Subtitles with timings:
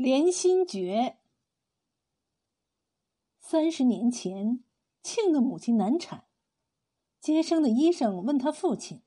[0.00, 1.18] 连心诀。
[3.40, 4.62] 三十年前，
[5.02, 6.28] 庆的母亲难产，
[7.18, 9.02] 接生的医生问他父亲：“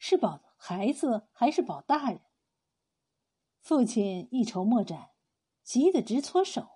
[0.00, 2.22] 是保孩子还是保大人？”
[3.60, 5.10] 父亲一筹莫展，
[5.62, 6.66] 急得直搓手。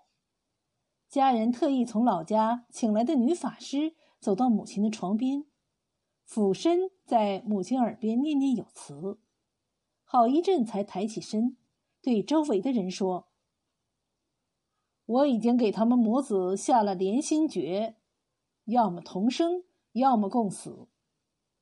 [1.08, 5.46] 家人特意从老家请来的女法师走到母亲的床边，
[6.26, 9.18] 俯身在母亲耳边念念有词，
[10.04, 11.56] 好一阵才抬起身，
[12.02, 13.29] 对周围的人说。
[15.10, 17.96] 我已经给他们母子下了连心诀，
[18.66, 20.86] 要么同生，要么共死，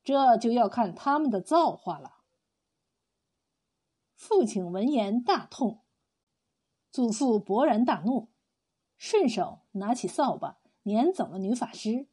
[0.03, 2.17] 这就要看他们的造化了。
[4.13, 5.79] 父亲闻言大痛，
[6.91, 8.29] 祖父勃然大怒，
[8.97, 12.07] 顺手拿起扫把撵走了女法师。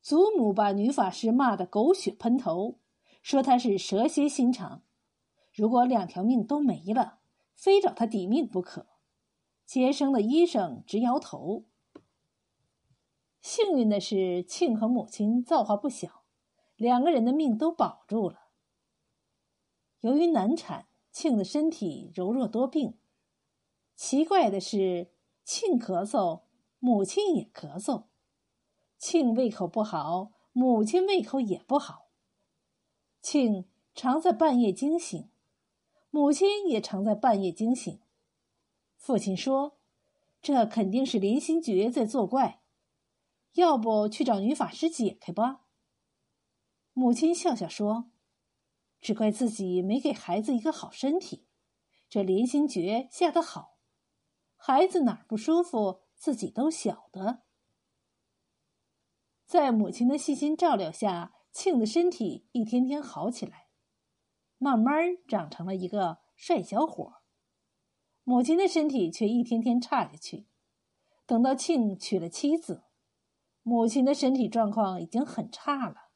[0.00, 2.78] 祖母把女法师骂得狗血喷头，
[3.20, 4.84] 说她是蛇蝎心肠，
[5.52, 7.18] 如果两条命都没了，
[7.56, 8.91] 非找她抵命不可。
[9.64, 11.64] 接生的医生直摇头。
[13.40, 16.24] 幸运的是，庆和母亲造化不小，
[16.76, 18.50] 两个人的命都保住了。
[20.00, 22.98] 由于难产，庆的身体柔弱多病。
[23.96, 25.12] 奇怪的是，
[25.44, 26.42] 庆咳嗽，
[26.78, 28.04] 母亲也咳嗽；
[28.98, 32.10] 庆胃口不好，母亲胃口也不好。
[33.20, 35.28] 庆常在半夜惊醒，
[36.10, 38.00] 母亲也常在半夜惊醒。
[39.02, 39.80] 父亲说
[40.40, 42.62] ：“这肯定是连心诀在作怪，
[43.54, 45.62] 要不去找女法师解开吧。”
[46.94, 48.12] 母亲笑笑说
[49.02, 51.48] ：“只怪自己没给孩子一个好身体，
[52.08, 53.76] 这连心诀下得好，
[54.54, 57.42] 孩子哪儿不舒服自己都晓得。”
[59.44, 63.66] 在母亲的细心照料下，庆的身体一天天好起来，
[64.58, 67.21] 慢慢长成了一个帅小伙。
[68.24, 70.46] 母亲的身体却一天天差下去。
[71.26, 72.84] 等到庆娶了妻子，
[73.62, 76.10] 母亲的身体状况已经很差了。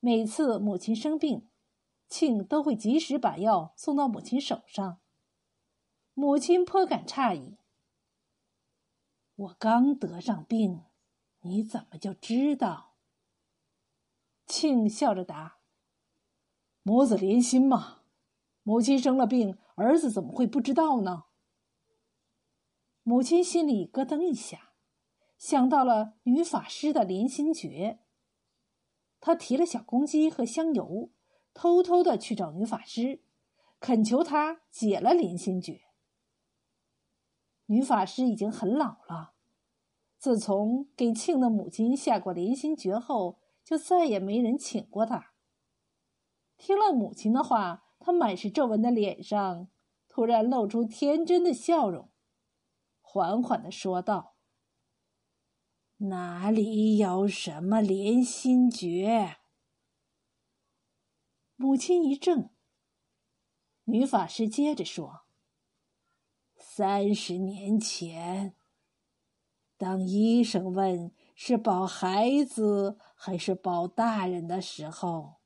[0.00, 1.48] 每次母亲生病，
[2.08, 5.00] 庆都会及时把药送到母亲手上。
[6.14, 7.58] 母亲颇感诧异
[9.36, 10.82] ：“我刚得上病，
[11.40, 12.94] 你怎么就知道？”
[14.46, 15.58] 庆笑着答
[16.82, 18.00] ：“母子连心嘛，
[18.62, 21.24] 母亲生了病。”儿子怎么会不知道呢？
[23.02, 24.74] 母亲心里咯噔一下，
[25.38, 28.00] 想到了女法师的连心诀。
[29.20, 31.10] 她提了小公鸡和香油，
[31.54, 33.22] 偷偷的去找女法师，
[33.80, 35.80] 恳求她解了连心诀。
[37.66, 39.32] 女法师已经很老了，
[40.18, 45.32] 自从给庆的母亲下过连心诀后，就再也没人请过她。
[46.58, 47.86] 听了母亲的话。
[48.02, 49.68] 他满是皱纹的脸上
[50.08, 52.10] 突然露出天真的笑容，
[53.02, 54.36] 缓缓的说道
[56.08, 59.36] ：“哪里有什么连心诀？”
[61.56, 62.48] 母亲一怔。
[63.84, 65.26] 女法师接着说
[66.56, 68.56] ：“三十年前，
[69.76, 75.40] 当医生问是保孩子还是保大人的时候，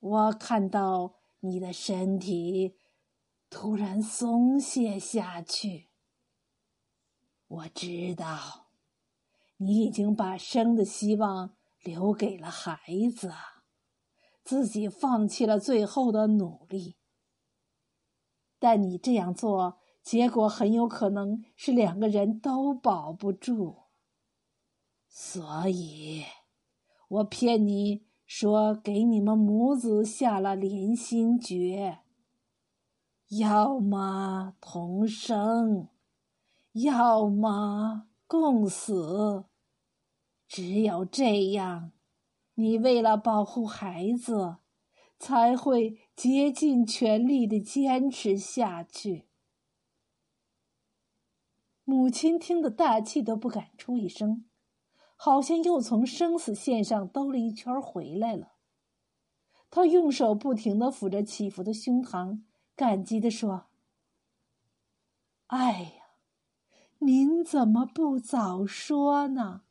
[0.00, 2.76] 我看到。”你的身体
[3.50, 5.88] 突然松懈下去，
[7.48, 8.68] 我知道
[9.56, 12.78] 你已经把生的希望留给了孩
[13.16, 13.32] 子，
[14.44, 16.96] 自己放弃了最后的努力。
[18.60, 23.82] 但你这样做，结果很有可能是两个人都保不住。
[25.08, 26.24] 所以，
[27.08, 28.11] 我骗你。
[28.34, 31.98] 说给你们母子下了连心诀，
[33.28, 35.88] 要么同生，
[36.72, 39.44] 要么共死。
[40.48, 41.92] 只有这样，
[42.54, 44.56] 你为了保护孩子，
[45.18, 49.28] 才会竭尽全力的坚持下去。
[51.84, 54.46] 母亲听得大气都不敢出一声。
[55.24, 58.54] 好像又从生死线上兜了一圈回来了。
[59.70, 62.42] 他用手不停的抚着起伏的胸膛，
[62.74, 63.66] 感激的说
[65.46, 65.92] ：“哎呀，
[66.98, 69.62] 您怎么不早说呢？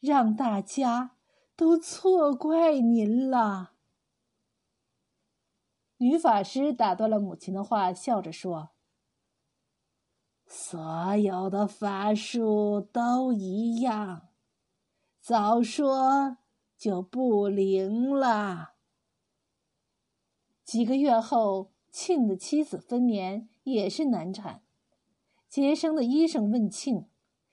[0.00, 1.16] 让大家
[1.54, 3.74] 都错怪您了。”
[6.00, 8.70] 女法师打断了母亲的话，笑着说
[10.48, 14.28] ：“所有的法术都一样。”
[15.22, 16.38] 早说
[16.76, 18.72] 就不灵了。
[20.64, 24.64] 几个月后，庆的妻子分娩，也是难产。
[25.48, 27.06] 接生的医生问庆：“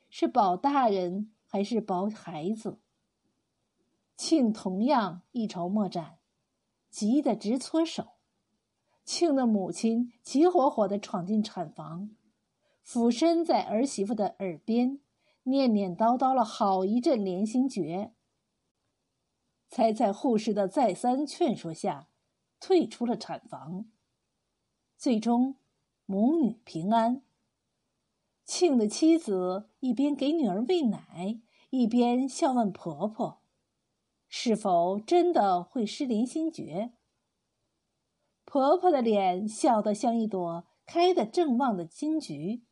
[0.10, 2.80] 是保大人还是保孩子？”
[4.18, 6.18] 庆同样一筹莫展，
[6.90, 8.14] 急得直搓手。
[9.06, 12.10] 庆的母亲急火火地闯进产房，
[12.82, 15.00] 俯身在儿媳妇的耳边
[15.50, 18.14] 念念叨叨了好一阵连心诀，
[19.68, 22.10] 才在护士的再三劝说下
[22.60, 23.86] 退出了产房。
[24.98, 25.56] 最终，
[26.06, 27.24] 母女平安。
[28.44, 33.42] 庆的妻子一边给女儿喂奶，一边笑问婆婆
[34.28, 36.94] ：“是否真的会失连心诀？”
[38.46, 42.64] 婆婆的脸笑得像一朵开得正旺的金菊。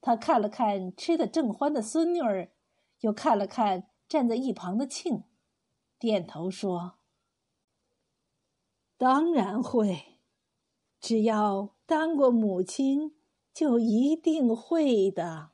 [0.00, 2.52] 他看了看吃得正欢的孙女儿，
[3.00, 5.24] 又看了看站在一旁的庆，
[5.98, 6.98] 点头说
[8.96, 10.18] ：“当然会，
[11.00, 13.16] 只要当过母亲，
[13.52, 15.50] 就一定会的。”